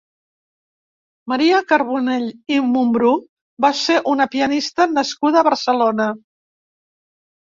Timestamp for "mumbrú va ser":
2.69-3.97